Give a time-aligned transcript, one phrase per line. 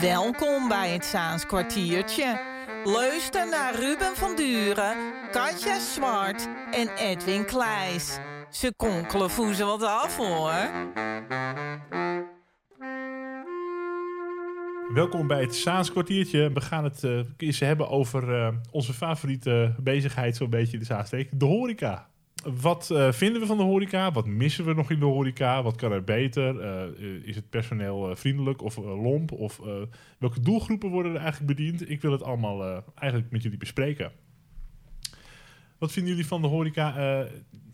[0.00, 2.40] Welkom bij het Zaans kwartiertje.
[2.84, 4.96] Luister naar Ruben van Duren,
[5.30, 8.18] Katja Zwart en Edwin Kleis.
[8.50, 10.52] Ze konkelen voezen wat af hoor.
[14.94, 16.52] Welkom bij het Saans kwartiertje.
[16.52, 20.84] We gaan het uh, eens hebben over uh, onze favoriete bezigheid, zo'n beetje in de
[20.84, 22.10] Zaansteek, de horeca.
[22.60, 24.12] Wat uh, vinden we van de horeca?
[24.12, 25.62] Wat missen we nog in de horeca?
[25.62, 26.60] Wat kan er beter?
[27.26, 29.32] is het personeel vriendelijk of lomp?
[29.32, 29.60] Of
[30.18, 31.90] welke doelgroepen worden er eigenlijk bediend?
[31.90, 34.12] Ik wil het allemaal eigenlijk met jullie bespreken.
[35.78, 36.94] Wat vinden jullie van de horeca?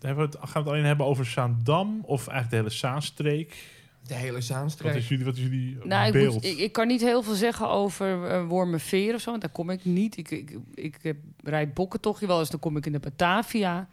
[0.07, 3.77] hebben we het, gaan we het alleen hebben over Zaandam of eigenlijk de hele Zaanstreek?
[4.07, 4.93] De hele Zaanstreek.
[4.93, 6.25] Wat is jullie, wat is jullie nou, beeld?
[6.25, 9.41] Ik, moet, ik, ik, kan niet heel veel zeggen over uh, Wormerveer of zo, want
[9.41, 10.17] daar kom ik niet.
[10.17, 13.89] Ik, ik, ik, ik rijd bokken toch wel eens, dan kom ik in de Batavia.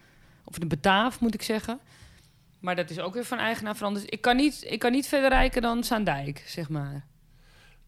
[0.47, 1.79] Of de Bataaf, moet ik zeggen.
[2.59, 4.13] Maar dat is ook weer van eigenaar veranderd.
[4.13, 7.05] Ik kan niet, ik kan niet verder rijken dan Zaandijk, zeg maar.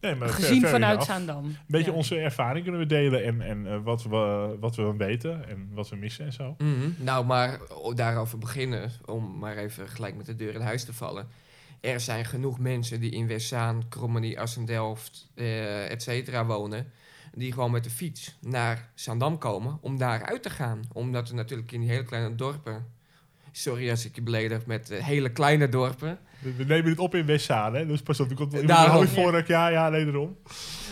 [0.02, 1.46] Nee, maar Gezien ver, vanuit Zaandam.
[1.46, 1.98] Een beetje ja.
[1.98, 5.90] onze ervaring kunnen we delen en, en uh, wat, we, wat we weten en wat
[5.90, 6.56] we missen en zo.
[6.58, 6.96] Mm -hmm.
[6.98, 7.60] Nou, maar
[7.94, 11.28] daarover beginnen, om maar even gelijk met de deur in huis te vallen
[11.82, 16.92] er zijn genoeg mensen die in Westzaan, Krommenie, Assendelft, uh, et cetera wonen.
[17.34, 20.82] Die gewoon met de fiets naar Zandam komen om daar uit te gaan.
[20.94, 22.86] Omdat er natuurlijk in die hele kleine dorpen.
[23.52, 26.20] Sorry als ik je beledig met uh, hele kleine dorpen.
[26.40, 27.86] We, we nemen het op in Westzaan, hè?
[27.86, 30.38] Dus pas op, er komt iemand voor ja, ja, nee, daarom.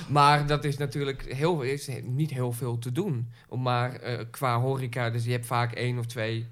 [0.09, 3.31] Maar dat is natuurlijk heel, is niet heel veel te doen.
[3.49, 6.47] Maar uh, qua horeca, dus je hebt vaak één of twee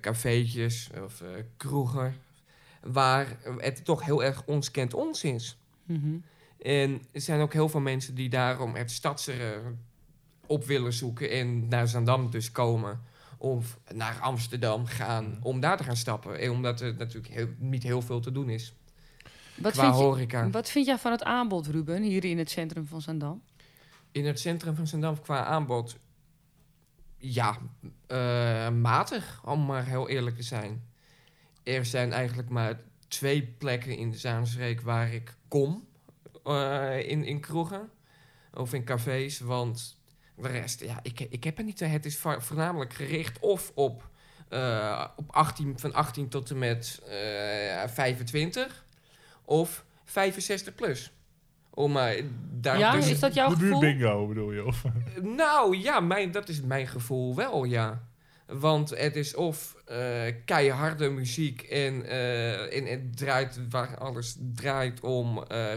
[0.00, 1.22] cafeetjes of
[1.56, 2.14] kroegen
[2.82, 3.26] waar
[3.58, 5.58] het toch heel erg ons kent ons is.
[5.84, 6.22] Mm -hmm.
[6.62, 9.60] En er zijn ook heel veel mensen die daarom het stadsere
[10.46, 13.00] op willen zoeken en naar Zandam dus komen.
[13.38, 15.42] Of naar Amsterdam gaan Mhm.
[15.42, 16.38] om daar te gaan stappen.
[16.38, 18.74] En omdat er natuurlijk heel, niet heel veel te doen is.
[19.54, 20.50] Wat qua vind je.
[20.50, 23.42] Wat vind jij van het aanbod, Ruben, hier in het centrum van Zandam?
[24.12, 25.96] In het centrum van Zandam qua aanbod...
[27.16, 27.58] Ja,
[28.08, 30.84] uh, matig, om maar heel eerlijk te zijn.
[31.62, 35.86] Er zijn eigenlijk maar twee plekken in de Zaanstreek waar ik kom.
[36.46, 37.90] Uh, in, in kroegen
[38.54, 39.40] of in cafés.
[39.40, 39.98] Want
[40.36, 41.80] de rest, ja, ik, ik heb er niet.
[41.80, 44.08] Het is voornamelijk gericht of op,
[44.50, 47.12] uh, op 18, van 18 tot en met uh,
[47.86, 48.84] 25
[49.44, 51.12] of 65 plus.
[51.70, 53.80] Om, uh, daar ja, dus is dat jouw gevoel?
[53.80, 54.64] bingo bedoel je?
[54.64, 54.84] Of?
[55.22, 58.10] Nou ja, mijn, dat is mijn gevoel wel, ja.
[58.46, 59.98] Want het is of uh,
[60.44, 65.72] keiharde muziek en, uh, en het draait waar alles draait om uh,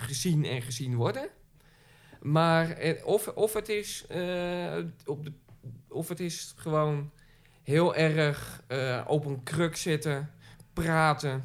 [0.00, 1.28] gezien en gezien worden.
[2.20, 4.04] Maar of, of, het is,
[5.06, 5.32] op de,
[5.88, 7.10] of het is gewoon
[7.62, 8.62] heel erg
[9.06, 10.30] op een kruk zitten,
[10.72, 11.44] praten.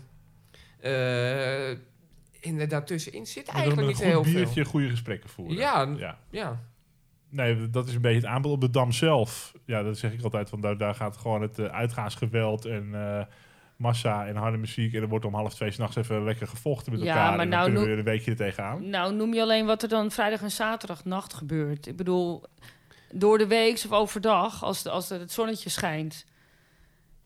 [2.41, 4.63] en daartussenin zit eigenlijk niet een heel goed biertje, veel.
[4.63, 5.57] goede gesprekken voeren.
[5.57, 6.17] Ja, ja.
[6.29, 6.63] ja.
[7.35, 9.53] Nee, dat is een beetje het aanbod op de Dam zelf.
[9.65, 10.49] Ja, dat zeg ik altijd.
[10.49, 13.21] Van daar, daar gaat gewoon het uh, uitgaansgeweld en uh,
[13.75, 14.93] massa en harde muziek.
[14.93, 17.29] En er wordt om half twee s'nachts even lekker gevochten met Ja, elkaar.
[17.31, 18.89] maar en dan nou we weer een weekje er tegenaan.
[18.89, 21.87] Nou, noem je alleen wat er dan vrijdag en zaterdag nacht gebeurt.
[21.87, 22.43] Ik bedoel,
[23.11, 26.25] door de week of overdag, als, als het zonnetje schijnt.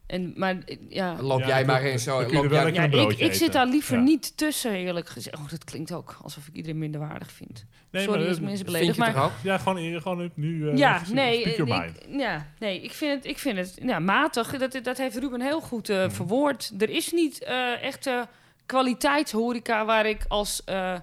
[0.10, 0.58] En, maar
[0.90, 2.22] ja, Loop Ja, jij maar dan zo.
[2.32, 4.02] Loop jij, ja ik, broodje ik zit daar liever Ja.
[4.04, 5.38] niet tussen, eerlijk gezegd.
[5.38, 7.66] Oh, dat klinkt ook alsof ik iedereen minderwaardig vind.
[7.92, 9.32] Nee, Sorry maar, als mensen je Maar toch ook?
[9.44, 10.70] Ja, gewoon, gewoon nu.
[10.70, 12.04] eh, ja, speak nee, your mind.
[12.08, 14.58] ik, ja, nee, ik vind het, ik vind het ja, matig.
[14.58, 16.10] Dat, dat heeft Ruben heel goed eh, Mhm.
[16.10, 16.72] verwoord.
[16.78, 18.28] Er is niet eh echte
[18.66, 20.96] kwaliteitshoreca waar ik als, eh,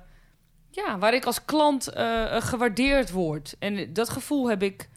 [0.71, 1.91] ja, waar ik als klant
[2.39, 3.55] gewaardeerd word.
[3.59, 4.89] En dat gevoel heb ik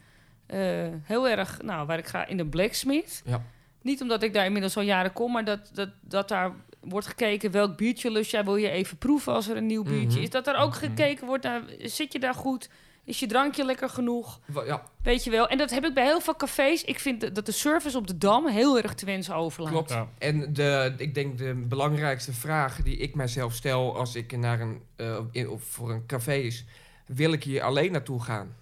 [0.46, 0.58] eh,
[1.02, 3.22] heel erg, nou, waar ik ga in de blacksmith.
[3.24, 3.42] Ja.
[3.82, 7.50] Niet omdat ik daar inmiddels al jaren kom, maar dat, dat, dat daar wordt gekeken
[7.50, 10.18] welk biertje lust jij, wil je even proeven als er een nieuw biertje Mhm.
[10.22, 10.30] is.
[10.30, 10.78] Dat er ook Mhm.
[10.78, 12.68] gekeken wordt naar, zit je daar goed?
[13.04, 14.40] Is je drankje lekker genoeg?
[14.66, 15.48] Ja, Weet je wel.
[15.48, 16.84] En dat heb ik bij heel veel cafés.
[16.84, 19.72] Ik vind dat de service op de Dam heel erg te wensen overlaat.
[19.72, 19.90] klopt.
[19.90, 20.08] Ja.
[20.18, 24.82] En de, ik denk de belangrijkste vraag die ik mijzelf stel als ik naar een,
[24.96, 26.64] eh, in, of voor een café is,
[27.06, 28.54] wil ik hier alleen naartoe gaan?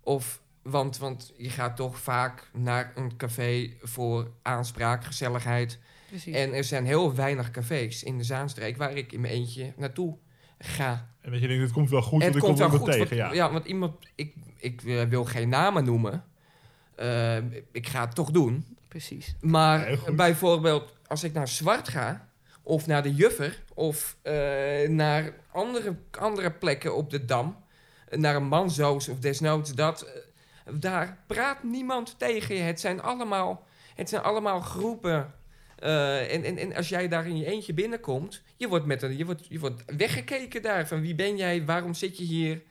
[0.00, 5.78] Of, want, want je gaat toch vaak naar een café voor aanspraak, gezelligheid.
[6.08, 6.34] Precies.
[6.34, 10.16] En er zijn heel weinig cafés in de Zaanstreek waar ik in mijn eentje naartoe
[10.58, 11.08] ga.
[11.20, 12.80] En dat je denkt, het komt wel goed, En want ik het kom komt wel
[12.80, 13.08] iemand goed.
[13.08, 13.16] tegen.
[13.24, 13.44] want, Ja.
[13.46, 16.24] ja, want iemand, ik, ik eh, wil geen namen noemen.
[16.94, 17.36] Eh,
[17.72, 18.76] ik ga het toch doen.
[18.88, 19.34] Precies.
[19.40, 22.28] Maar bijvoorbeeld als ik naar Zwart ga,
[22.62, 27.56] of naar de Juffer, of eh, naar andere, andere plekken op de Dam,
[28.10, 30.06] naar een manzoos of desnoods dat,
[30.70, 32.60] daar praat niemand tegen je.
[32.60, 35.34] Het zijn allemaal, het zijn allemaal groepen
[35.78, 39.16] Eh, en, en, en als jij daar in je eentje binnenkomt, je wordt, met een,
[39.16, 40.86] je, wordt, je wordt weggekeken daar.
[40.86, 41.64] Van wie ben jij?
[41.64, 42.62] Waarom zit je hier?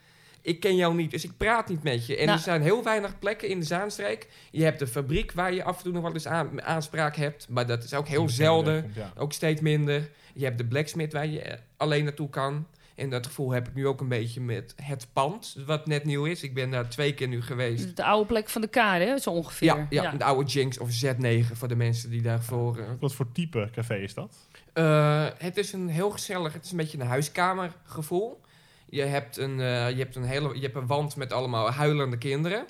[0.41, 2.17] Ik ken jou niet, dus ik praat niet met je.
[2.17, 4.27] En Nou- er zijn heel weinig plekken in de Zaanstreek.
[4.51, 7.47] Je hebt de fabriek waar je af en toe nog wel eens aan, aanspraak hebt.
[7.49, 8.91] Maar dat is ook heel zelden.
[8.95, 9.11] Ja.
[9.17, 10.09] Ook steeds minder.
[10.33, 12.67] Je hebt de blacksmith waar je eh, alleen naartoe kan.
[13.01, 16.25] En dat gevoel heb ik nu ook een beetje met het pand, wat net nieuw
[16.25, 16.43] is.
[16.43, 17.95] Ik ben daar twee keer nu geweest.
[17.97, 19.67] De oude plek van de kade, hè, zo ongeveer.
[19.67, 22.77] Ja, ja, de oude Jinx of Z9 voor de mensen die daarvoor...
[22.77, 24.35] eh, Wat voor type café is dat?
[24.73, 28.41] eh, het is een heel gezellig, het is een beetje een huiskamergevoel.
[28.89, 32.17] Je hebt een, eh, je hebt een, hele, je hebt een wand met allemaal huilende
[32.17, 32.65] kinderen.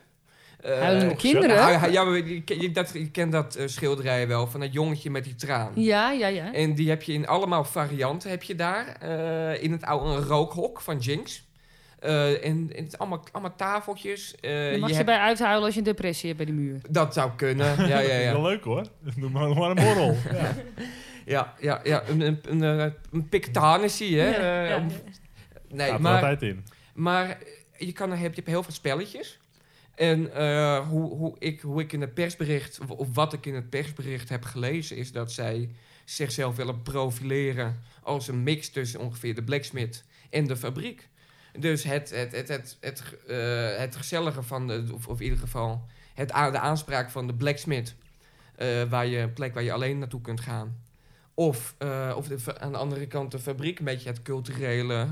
[0.62, 1.92] Eh, Huilende kinderen?
[1.92, 5.10] ja, maar je, ken- je, dat, je kent dat eh, schilderij wel, van dat jongetje
[5.10, 5.72] met die traan.
[5.76, 6.54] Ja, ja, ja.
[6.54, 8.96] En die heb je in allemaal varianten heb je daar.
[9.00, 11.50] eh, in het oude een rookhok van Jinx.
[12.00, 14.36] Eh, en, en het is allemaal, allemaal tafeltjes.
[14.40, 16.56] eh, Dan mag je je, hebt- bij uithuilen als je een depressie hebt bij die
[16.64, 16.80] muur.
[16.90, 18.32] Dat zou kunnen, ja, ja, ja.
[18.38, 18.84] Wel leuk hoor.
[19.16, 20.16] Doe maar nog maar een borrel.
[20.40, 20.56] ja.
[21.26, 23.30] Ja, ja, ja een, een, een, een
[24.20, 24.38] hè.
[24.38, 24.78] Ja, ja.
[24.78, 24.88] om-
[25.70, 26.66] nee, Gaat er maar, altijd in.
[26.94, 27.38] maar
[27.78, 29.40] je, kan, er- je hebt heel veel spelletjes.
[30.02, 33.70] En eh, hoe, hoe, ik, hoe ik in het persbericht, of- wat ik in het
[33.70, 35.70] persbericht heb gelezen, is dat zij
[36.06, 41.10] zichzelf willen profileren als een mix tussen ongeveer de blacksmith en de fabriek.
[41.60, 45.40] Dus het, het, het, het, het, eh, het gezellige van de, of, of in ieder
[45.40, 47.96] geval het, de aanspraak van de blacksmith,
[48.56, 50.84] eh, waar je, een plek waar je alleen naartoe kunt gaan.
[51.34, 51.76] Of,
[52.16, 55.08] of de, aan de andere kant de fabriek, een beetje het culturele.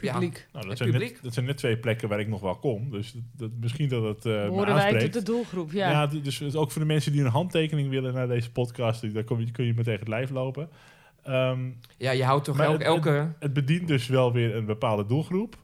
[0.00, 0.46] Eh, ja, Publiek.
[0.52, 1.22] Nou, dat, Het zijn net, publiek.
[1.22, 2.90] dat zijn net twee plekken waar ik nog wel kom.
[2.90, 5.90] Dus dat, dat, misschien dat het eh me Horen wij tot de doelgroep, ja.
[5.90, 9.14] Ja, dus het is ook voor de mensen die een handtekening willen naar deze podcast,
[9.14, 10.68] daar kom je, kun je me tegen het lijf lopen.
[11.22, 11.60] Ehm,
[11.98, 13.32] Ja, je houdt toch Maar elk, het- elke...
[13.38, 15.56] het bedient dus wel weer een bepaalde doelgroep.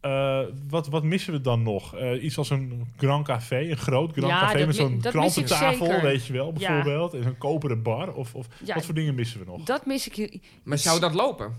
[0.00, 1.96] Eh, wat, wat missen we dan nog?
[1.96, 6.00] Eh, iets als een Grand Café, een groot Grand Ja, Café dat met zo'n krantentafel,
[6.00, 6.68] weet je wel, Ja.
[6.68, 7.14] bijvoorbeeld.
[7.14, 8.14] En zo'n koperen bar.
[8.14, 9.62] Of, of Ja, wat voor dingen missen we nog?
[9.62, 10.34] Dat mis ik hier.
[10.62, 11.52] Maar zou dat lopen?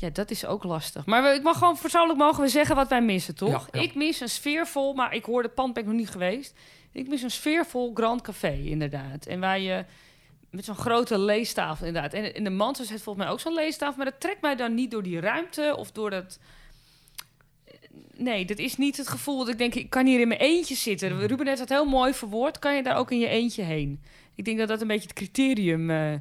[0.00, 1.06] Ja, dat is ook lastig.
[1.06, 3.50] Maar we- ik mag gewoon persoonlijk mogen we zeggen wat wij missen, toch?
[3.50, 3.80] Ja, ja.
[3.86, 5.50] Ik mis een sfeervol, maar ik hoor de
[5.84, 6.54] nog niet geweest.
[6.92, 9.26] Ik mis een sfeervol Grand Café, inderdaad.
[9.26, 9.84] En waar je
[10.50, 12.12] met zo'n grote leestafel, inderdaad.
[12.12, 14.74] En in de Mantus heeft volgens mij ook zo'n leestafel, maar dat trekt mij dan
[14.74, 16.38] niet door die ruimte of door dat.
[18.16, 20.74] Nee, dat is niet het gevoel dat ik denk, ik kan hier in mijn eentje
[20.74, 21.26] zitten.
[21.26, 22.58] Ruben heeft dat heel mooi verwoord.
[22.58, 24.02] Kan je daar ook in je eentje heen?
[24.34, 26.12] Ik denk dat dat een beetje het criterium eh,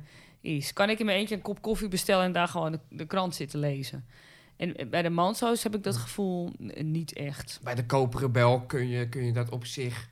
[0.55, 0.73] is.
[0.73, 3.35] Kan ik in mijn eentje een kop koffie bestellen en daar gewoon de, de krant
[3.35, 4.05] zitten lezen?
[4.57, 7.59] En bij de Manso's heb ik dat gevoel niet echt.
[7.63, 10.07] Bij de koperen bel kun je, kun je dat op zich...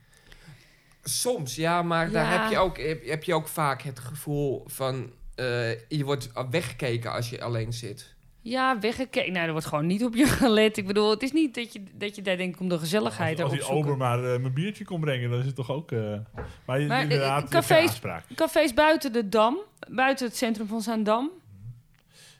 [1.04, 5.12] Soms, ja, maar daar heb je, ook, heb, heb je ook vaak het gevoel van...
[5.36, 8.15] eh, je wordt weggekeken als je alleen zit.
[8.48, 9.34] Ja, weggekeken.
[9.34, 10.78] Nou, er wordt gewoon niet op je gelet.
[10.78, 13.52] Ik bedoel, het is niet dat je, dat je daar denkt om de gezelligheid als
[13.52, 14.08] als erop die ober zoeken.
[14.08, 15.92] maar eh, mijn biertje kon brengen, dan is het toch ook...
[15.92, 16.00] eh,
[16.66, 18.02] maar, je- Maar, eh, inderdaad, cafés-.
[18.36, 19.58] Cafés buiten de Dam,
[19.90, 21.32] buiten het centrum van Zaandam.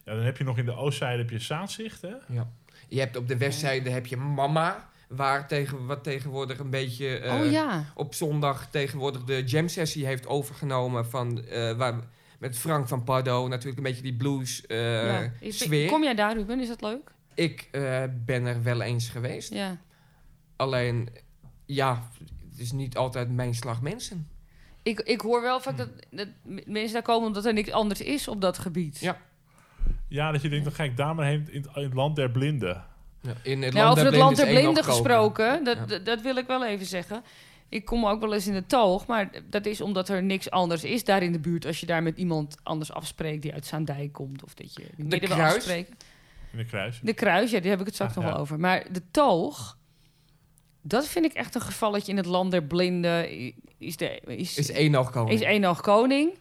[0.06, 2.14] Ja, dan heb je nog in de oostzijde heb je Zaanzicht, hè?
[2.28, 2.48] Ja.
[2.88, 4.90] Je hebt op de westzijde heb je Mama...
[5.08, 7.18] Waar tegen, wat tegenwoordig een beetje...
[7.18, 7.86] eh, oh ja.
[7.96, 11.94] op zondag tegenwoordig de jam sessie heeft overgenomen van eh, waar,
[12.40, 15.32] met Frank van Pardo natuurlijk een beetje die blues eh, ja.
[15.40, 15.90] Is- sfeer.
[15.90, 16.60] Kom jij daar, Ruben?
[16.60, 17.12] Is dat leuk?
[17.34, 19.54] Ik eh, ben er wel eens geweest.
[19.54, 19.78] Ja.
[20.56, 21.10] Alleen
[21.66, 22.10] ja,
[22.50, 24.28] het is niet altijd mijn slag mensen.
[24.84, 26.28] Ik, ik hoor wel vaak dat, dat
[26.66, 29.00] mensen daar komen omdat er niks anders is op dat gebied.
[29.00, 29.18] Ja.
[30.08, 32.16] Ja, dat je denkt, dan ga ik daar maar heen in het, in het land
[32.16, 32.84] der blinden.
[33.22, 35.86] Ja, in het land over der het land der blinden gesproken, dat, Ja.
[35.86, 37.24] dat, dat wil ik wel even zeggen.
[37.70, 40.84] Ik kom ook wel eens in de toog, maar dat is omdat er niks anders
[40.84, 41.66] is daar in de buurt.
[41.66, 44.44] Als je daar met iemand anders afspreekt die uit Zaandijk komt.
[44.44, 45.56] Of dat je wil Kruis?
[45.56, 45.96] afspreken.
[46.52, 47.00] De kruis.
[47.04, 48.32] De kruis, ja, die heb ik het straks Ah, nog ja.
[48.32, 48.60] wel over.
[48.60, 49.78] Maar de toog,
[50.82, 53.30] dat vind ik echt een gevalletje in het land der blinden.
[53.78, 55.40] Is, de, is, Is één nog koning.
[55.40, 56.38] is één nog koning.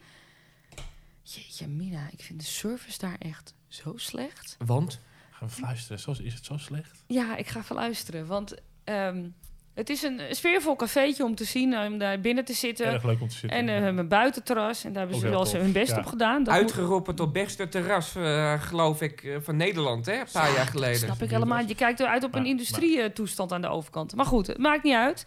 [1.23, 4.57] Jeetje, Mina, ik vind de service daar echt zo slecht.
[4.65, 5.01] Want?
[5.31, 5.99] Gaan we fluisteren?
[6.01, 7.03] Zo, is het zo slecht?
[7.07, 8.27] Ja, ik ga even luisteren.
[8.27, 8.55] Want
[8.85, 9.29] ehm,
[9.75, 12.87] het is een sfeervol cafeetje om te zien, om daar binnen te zitten.
[12.87, 13.59] Erg leuk om te zitten.
[13.59, 14.85] En eh, we hebben een buitenterras.
[14.85, 15.99] En daar hebben ze wel hun best Ja.
[15.99, 16.43] op gedaan.
[16.45, 20.13] Dat moet- Uitgeroepen tot beste terras, eh, geloof ik, eh, van Nederland, hè?
[20.21, 20.97] Een paar Ja, jaar geleden.
[20.99, 21.65] Snap ik helemaal.
[21.67, 24.15] Je kijkt eruit op Maar- een industrietoestand aan de overkant.
[24.15, 25.27] Maar goed, het maakt niet uit.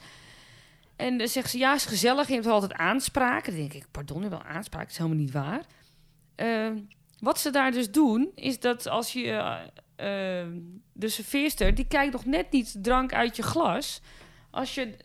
[0.96, 2.28] En dan zegt ze, ja, is gezellig.
[2.28, 3.46] Je hebt altijd aanspraak.
[3.46, 4.82] Dan denk ik, pardon, je hebt wel aanspraak.
[4.82, 5.62] Dat is helemaal niet waar.
[6.36, 6.70] Eh,
[7.20, 9.32] wat ze daar dus doen, is dat als je...
[9.96, 10.48] eh, eh,
[10.94, 14.02] de serveerster, die kijkt nog net niet drank uit je glas.
[14.58, 14.96] Als je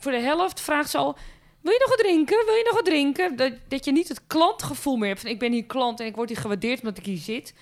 [0.00, 1.16] voor de helft vraagt ze al...
[1.60, 2.44] Wil je nog wat drinken?
[2.46, 3.36] Wil je nog wat drinken?
[3.36, 5.30] Dat, dat je niet het klantgevoel meer hebt van...
[5.30, 7.54] ik ben hier klant en ik word hier gewaardeerd omdat ik hier zit.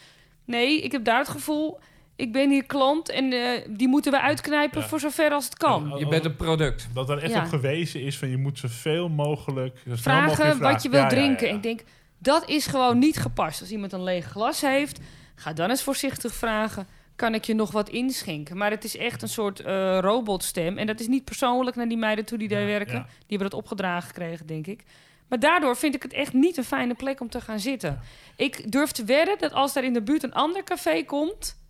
[0.44, 1.78] Nee, ik heb daar het gevoel...
[2.16, 4.86] Ik ben hier klant en eh, die moeten we uitknijpen Ja.
[4.86, 5.94] voor zover als het kan.
[5.98, 6.88] Je bent een product.
[6.94, 7.42] Dat er echt Ja.
[7.42, 9.78] op gewezen is van je moet zoveel mogelijk...
[9.88, 11.46] zo vragen mogelijk wat je wil Ja, ja, ja, drinken.
[11.48, 11.54] ja.
[11.54, 11.80] Ik denk,
[12.18, 13.60] dat is gewoon niet gepast.
[13.60, 15.00] Als iemand een leeg glas heeft,
[15.34, 16.86] ga dan eens voorzichtig vragen...
[17.16, 18.56] kan ik je nog wat inschenken?
[18.56, 20.78] Maar het is echt een soort eh, robotstem.
[20.78, 22.94] En dat is niet persoonlijk naar die meiden toe die daar Ja, werken.
[22.94, 23.02] ja.
[23.02, 24.84] Die hebben dat opgedragen gekregen, denk ik.
[25.28, 28.00] Maar daardoor vind ik het echt niet een fijne plek om te gaan zitten.
[28.36, 31.60] Ik durf te wedden dat als daar in de buurt een ander café komt...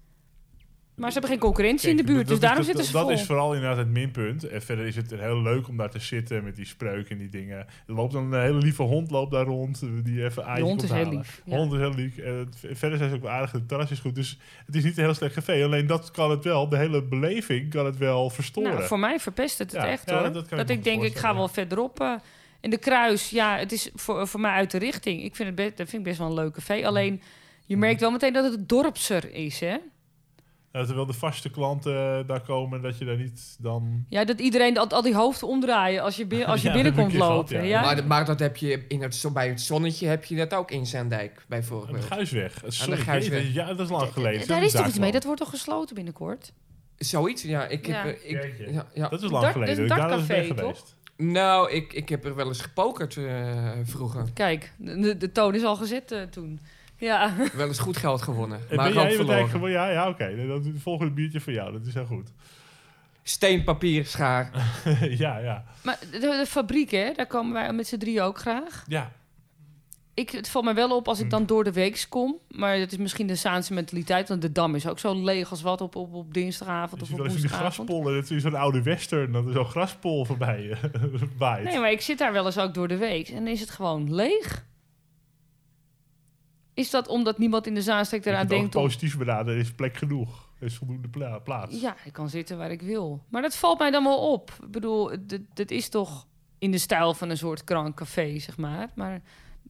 [0.94, 3.00] Maar ze hebben geen concurrentie in de buurt, dat dus daarom is, zitten ze dat,
[3.00, 3.10] vol.
[3.10, 4.44] dat is vooral inderdaad het minpunt.
[4.48, 7.28] En verder is het heel leuk om daar te zitten met die spreuken en die
[7.28, 7.56] dingen.
[7.58, 10.82] Er loopt dan een hele lieve hond loopt daar rond, die even De ijs hond
[10.82, 11.42] is heel lief.
[11.44, 11.56] Ja.
[11.56, 12.18] hond is heel lief.
[12.18, 14.14] En het- verder zijn ze ook aardig, het terras is goed.
[14.14, 15.64] Dus het is niet een heel slecht café.
[15.64, 18.72] Alleen dat kan het wel, de hele beleving kan het wel verstoren.
[18.74, 20.32] Nou, voor mij verpest het het Ja, echt ja, hoor.
[20.48, 22.00] dat ik denk, ik ga wel verderop.
[22.00, 22.12] eh
[22.60, 25.22] in de kruis, ja, het is voor, voor mij uit de richting.
[25.22, 26.86] Ik vind het best, dat vind ik best wel een leuk café.
[26.86, 27.22] Alleen,
[27.66, 29.76] je merkt wel meteen dat het dorpser is, hè?
[30.72, 34.04] Ja, terwijl de vaste klanten eh, daar komen, dat je daar niet dan...
[34.08, 37.12] Ja, dat iedereen al, al die hoofden omdraaien als je, bin- als je Ja, binnenkomt
[37.12, 37.56] gehad, lopen.
[37.56, 37.62] ja.
[37.62, 37.80] ja.
[37.80, 40.70] Maar, maar dat heb je in het, zo bij het zonnetje heb je dat ook
[40.70, 42.00] in Zaandijk Aan bijvoorbeeld.
[42.00, 42.62] de Guisweg.
[42.66, 43.52] Guisweg.
[43.54, 44.48] Ja, dat is lang geleden.
[44.48, 45.12] Daar is toch iets mee?
[45.12, 46.52] Dat, wordt toch gesloten binnenkort?
[46.98, 47.66] Zoiets, ja.
[47.66, 48.04] Ik heb, Ja.
[48.04, 48.72] eh, ik, Jeetje.
[48.72, 49.08] ja, ja.
[49.08, 49.88] dat is lang geleden.
[49.88, 50.96] dat daar geweest.
[51.16, 54.24] Nou, ik, ik heb er wel eens gepokerd eh, vroeger.
[54.34, 56.60] Kijk, de, de toon is al gezet toen.
[57.04, 57.34] Ja.
[57.54, 58.60] Wel eens goed geld gewonnen.
[58.70, 59.48] En maar ben ook jij verloren.
[59.48, 59.70] gewoon...
[59.70, 60.46] Ja, ja oké.
[60.46, 61.72] Dat is het volgende biertje voor jou.
[61.72, 62.32] Dat is heel goed.
[63.22, 64.50] Steen, papier, schaar.
[65.24, 65.64] ja, ja.
[65.82, 68.84] Maar de, de fabriek, hè, daar komen wij met z'n drie ook graag.
[68.88, 69.12] Ja,
[70.14, 71.30] Ik, het valt me wel op als ik Hm.
[71.30, 72.36] dan door de week kom.
[72.48, 74.28] Maar dat is misschien de Saanse mentaliteit.
[74.28, 77.20] Want de Dam is ook zo leeg als wat op, op, op dinsdagavond je of
[77.20, 77.62] op woensdagavond.
[77.74, 78.14] graspollen.
[78.14, 79.32] Dat is zo'n oude western.
[79.32, 80.78] Dat er zo'n graspol voorbij eh,
[81.38, 81.64] waait.
[81.64, 83.28] Nee, maar ik zit daar wel eens ook door de week.
[83.28, 84.64] En dan is het gewoon leeg.
[86.82, 88.82] Is dat omdat niemand in de Zaanstreek eraan denkt om...
[88.82, 89.54] positief benaderen.
[89.54, 90.48] Er is plek genoeg.
[90.58, 91.80] Er is voldoende pla- plaats.
[91.80, 93.24] Ja, ik kan zitten waar ik wil.
[93.28, 94.50] Maar dat valt mij dan wel op.
[94.62, 95.10] Ik bedoel,
[95.54, 96.26] dit is toch
[96.58, 98.90] in de stijl van een soort grand café, zeg maar.
[98.94, 99.22] Maar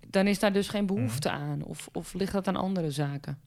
[0.09, 1.39] dan is daar dus geen behoefte Mhm.
[1.39, 1.63] aan.
[1.63, 3.39] Of, of ligt dat aan andere zaken?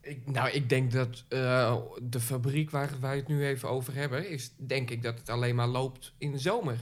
[0.00, 4.30] Ik, nou, ik denk dat eh, de fabriek waar wij het nu even over hebben,
[4.30, 6.76] is denk ik dat het alleen maar loopt in de zomer.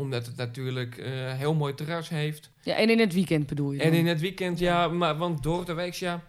[0.00, 2.50] Omdat het natuurlijk eh heel mooi terras heeft.
[2.62, 5.64] Ja, en in het weekend bedoel je En in het weekend, ja, maar want door
[5.64, 6.20] de week, ja,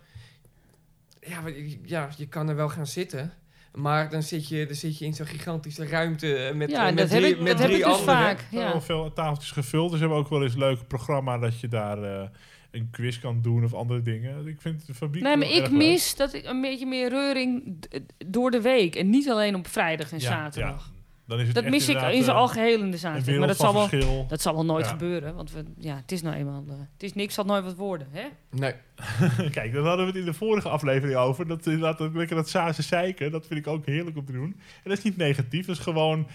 [1.22, 1.54] ja, wat-
[1.86, 3.34] ja, je kan er wel gaan zitten.
[3.76, 6.98] Maar dan zit je, dan zit je in zo'n gigantische ruimte met, ja, eh, met
[6.98, 8.16] dat drie, heb ik, met dat heb drie ik dus anderen.
[8.16, 8.38] vaak.
[8.40, 8.82] Er zijn Ja.
[8.82, 9.90] veel tafeltjes gevuld.
[9.92, 12.28] Dus we hebben ook wel eens een leuk programma dat je daar eh,
[12.72, 14.48] een quiz kan doen of andere dingen.
[14.48, 15.78] Ik vind de fabriek Nee, maar ik erg leuk.
[15.78, 18.96] mis dat ik een beetje meer reuring d- door de week.
[18.96, 20.92] En niet alleen op vrijdag en Ja, zaterdag.
[20.94, 21.00] ja.
[21.32, 23.74] Dan is het Dat mis ik in zijn algeheel in de wereld Maar dat zal,
[23.74, 24.26] wel, verschil.
[24.28, 24.92] dat zal wel nooit Ja.
[24.92, 25.36] gebeuren.
[25.36, 26.64] Want we, ja, het is nou eenmaal...
[26.68, 28.08] eh, het is niks, zal nooit wat worden.
[28.12, 28.24] Hè?
[28.50, 28.74] Nee,
[29.52, 31.48] Kijk, daar hadden we het in de vorige aflevering over.
[31.48, 34.56] Dat inderdaad dat lekker dat Saarse zeiken, dat vind ik ook heerlijk om te doen.
[34.84, 36.28] En dat is niet negatief, dat is gewoon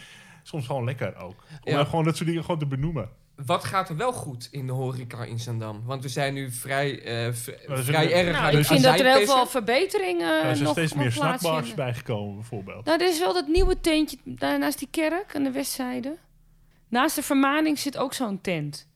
[0.42, 1.34] soms gewoon lekker ook.
[1.64, 1.84] Om Ja.
[1.84, 3.08] gewoon dat soort dingen gewoon te benoemen.
[3.44, 5.82] Wat gaat er wel goed in de horeca in Zandam?
[5.84, 7.34] Want we zijn nu vrij, eh, er
[7.84, 10.94] vrij erg Nou, aan ik vind dat er heel veel verbeteringen er zijn nog steeds
[10.94, 12.84] meer snackbars bijgekomen, bijvoorbeeld.
[12.84, 16.16] Nou, er is wel dat nieuwe tentje daar naast die kerk aan de westzijde.
[16.88, 18.88] Naast de vermaning zit ook zo'n tent.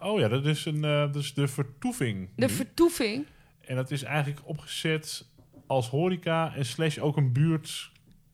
[0.00, 2.28] Oh ja, dat is, een, eh, dat is de vertoeving.
[2.36, 2.52] De nu.
[2.52, 3.26] vertoeving.
[3.60, 5.26] En dat is eigenlijk opgezet
[5.66, 7.90] als horeca en slash ook een buurt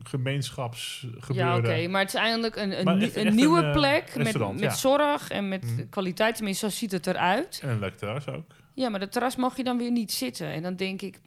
[0.09, 1.35] gemeenschapsgebeuren.
[1.47, 1.88] Ja, oké.
[1.88, 4.61] Maar het is eigenlijk een, een, echt- een echt nieuwe een, eh, plek met, met
[4.61, 4.71] ja.
[4.75, 5.88] zorg en met Mhm.
[5.90, 6.35] kwaliteit.
[6.35, 7.61] Tenminste, zo ziet het eruit.
[7.62, 8.44] En een leuk terras ook.
[8.75, 10.47] Ja, maar dat terras mag je dan weer niet zitten.
[10.52, 11.21] En dan denk ik...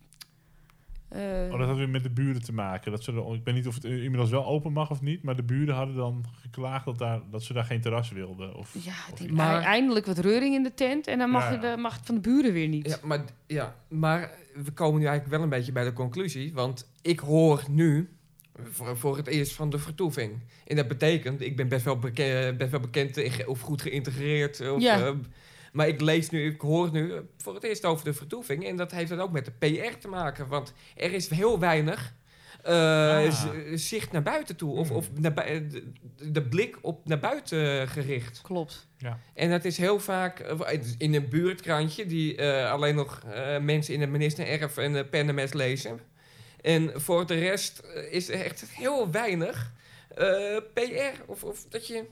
[1.09, 2.91] eh, Oh, dat had weer met de buren te maken.
[2.91, 5.35] Dat ze er, ik weet niet of het inmiddels wel open mag of niet, maar
[5.35, 8.55] de buren hadden dan geklaagd dat, daar, dat ze daar geen terras wilden.
[8.55, 8.93] Of, ja,
[9.33, 11.07] Maar- eindelijk wat reuring in de tent.
[11.07, 12.87] En dan mag, Ja, je de, mag het van de buren weer niet.
[12.89, 14.31] Ja maar, ja, maar
[14.63, 16.53] we komen nu eigenlijk wel een beetje bij de conclusie.
[16.53, 18.09] Want ik hoor nu
[18.63, 20.39] voor, voor het eerst van de vertoeving.
[20.67, 24.69] En dat betekent, ik ben best wel, beke- best wel bekend ge- of goed geïntegreerd.
[24.69, 25.05] Of, Ja.
[25.05, 25.11] eh,
[25.73, 28.65] maar ik lees nu, ik hoor nu voor het eerst over de vertoeving.
[28.65, 30.47] En dat heeft dan ook met de PR te maken.
[30.47, 32.13] Want er is heel weinig
[32.63, 33.45] eh, Ah.
[33.73, 34.75] zicht naar buiten toe.
[34.75, 34.97] Of, Hmm.
[34.97, 35.83] of de,
[36.31, 38.41] de blik op naar buiten gericht.
[38.41, 38.87] Klopt.
[39.33, 43.93] En dat is heel vaak eh, in een buurtkrantje die eh, alleen nog eh, mensen
[43.93, 45.99] in het ministererf en de pennemes lezen.
[46.65, 49.71] En voor de rest eh, is er echt heel weinig
[50.15, 51.21] eh, PR.
[51.25, 52.05] Of, of dat je.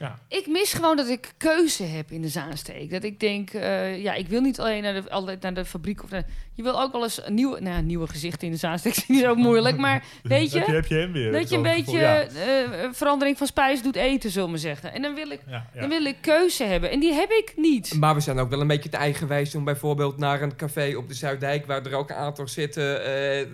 [0.00, 0.18] Ja.
[0.28, 2.90] Ik mis gewoon dat ik keuze heb in de Zaansteek.
[2.90, 6.02] Dat ik denk, eh, ja, ik wil niet alleen naar de, altijd naar de fabriek.
[6.02, 8.96] Of naar- je wil ook wel eens een nieuwe, nou, nieuwe gezichten in de Zaansteek.
[8.96, 10.70] is niet ook moeilijk, maar weet je, je...
[10.72, 11.32] heb je hem weer.
[11.32, 12.20] Dat je een beetje gevoel, ja.
[12.22, 14.92] eh, eh, verandering van spijs doet eten, zullen we zeggen.
[14.92, 15.80] En dan wil, ik, Ja, ja.
[15.80, 16.90] dan wil ik keuze hebben.
[16.90, 17.94] En die heb ik niet.
[17.94, 21.08] Maar we zijn ook wel een beetje te eigenwijs om bijvoorbeeld naar een café op
[21.08, 23.46] de Zuiddijk, waar er ook een aantal zitten, eh,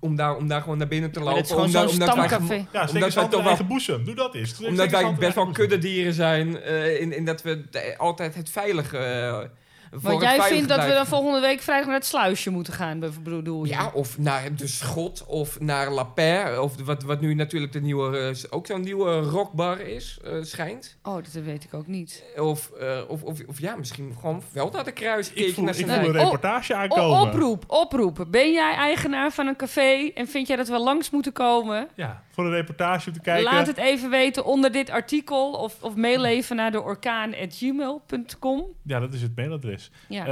[0.00, 1.34] om, daar, om daar gewoon naar binnen te lopen.
[1.34, 2.54] dit is gewoon zo'n wij stamcafé.
[2.54, 4.04] Ja, steek Omdat eens wij toch wel- eigen boezem.
[4.04, 4.60] Doe dat eens.
[4.64, 5.80] Omdat wij best wel boezem.
[5.80, 9.50] kuddedieren zijn, eh, in, in dat we de- altijd het veilige.
[9.90, 13.64] Want jij vindt dat we dan volgende week vrijdag naar het sluisje moeten gaan, bedoel
[13.64, 13.70] je?
[13.70, 17.80] Ja, of naar de Schot, of naar La Paire, of wat, wat nu natuurlijk de
[17.80, 20.96] nieuwe, eh, ook zo'n nieuwe rockbar is, eh, schijnt.
[21.02, 22.24] Oh, dat weet ik ook niet.
[22.36, 25.32] Of, eh, of, of, of ja, misschien gewoon wel naar de kruis.
[25.32, 27.20] Ik voel, naar ik z'n- voel een reportage O- aankomen.
[27.20, 28.26] oproep, oproep.
[28.28, 31.88] Ben jij eigenaar van een café en vind jij dat we langs moeten komen?
[31.96, 33.52] Ja, voor een reportage om te kijken.
[33.52, 38.64] Laat het even weten onder dit artikel of, of mail even naar de orkaan.gmail.com.
[38.82, 39.79] Ja, dat is het mailadres.
[40.08, 40.26] Ja.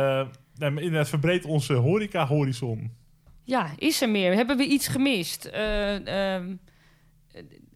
[0.58, 2.92] Eh, inderdaad, verbreed onze horeca-horizon.
[3.44, 4.34] ja, is er meer?
[4.34, 5.44] Hebben we iets gemist?
[5.44, 6.54] Eh, ehm,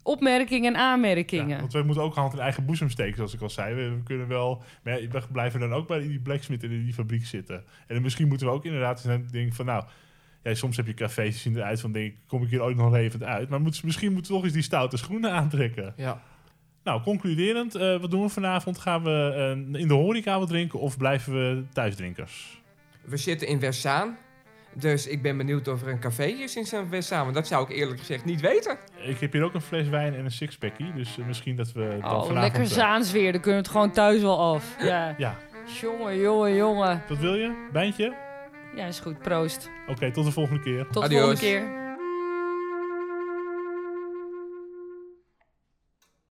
[0.03, 1.61] opmerkingen en Ja, aanmerkingen.
[1.61, 3.75] want we moeten ook hand in eigen boezem steken, zoals ik al zei.
[3.75, 6.95] We, we kunnen wel, maar ja, we blijven dan ook bij die blacksmith in die
[6.95, 7.57] fabriek zitten.
[7.57, 9.85] En dan misschien moeten we ook inderdaad zijn denken van, nou,
[10.43, 12.77] ja, soms heb je cafés die zien eruit van, denk ik, kom ik hier ooit
[12.77, 13.49] nog levend uit?
[13.49, 15.95] Maar moet, misschien moeten we toch eens die stoute schoenen aantrekken.
[15.97, 16.23] Ja.
[16.85, 18.79] Nou, concluderend, eh, wat doen we vanavond?
[18.79, 19.33] Gaan we
[19.73, 22.61] eh, in de horeca wat drinken of blijven we thuisdrinkers?
[23.05, 24.17] We zitten in Westzaan.
[24.75, 27.23] Dus ik ben benieuwd of er een café is in Westzaan.
[27.23, 28.77] Want dat zou ik eerlijk gezegd niet weten.
[29.03, 31.81] Ik heb hier ook een fles wijn en een sixpackie, dus eh, misschien dat we
[31.81, 32.39] dan Oh, vanavond...
[32.39, 33.33] lekker Zaans weer.
[33.33, 34.77] Dan kunnen we het gewoon thuis wel af.
[34.81, 35.15] Ja.
[35.19, 35.37] Ja,
[35.81, 37.03] Jongen, jongen, jongen.
[37.09, 37.69] wat wil je?
[37.73, 38.15] Wijntje?
[38.77, 39.19] Ja, is goed.
[39.19, 39.71] Proost.
[39.89, 40.87] Oké, tot de volgende keer.
[40.91, 41.82] Tot de volgende keer.